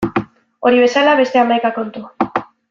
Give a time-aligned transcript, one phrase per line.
[0.69, 2.05] Hori bezala beste hamaika kontu.